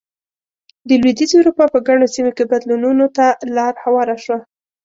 د 0.87 0.89
لوېدیځې 1.01 1.35
اروپا 1.39 1.65
په 1.73 1.79
ګڼو 1.87 2.07
سیمو 2.13 2.31
کې 2.37 2.43
بدلونونو 2.51 3.05
ته 3.17 3.25
لار 3.55 3.73
هواره 3.83 4.15
شوه. 4.23 4.39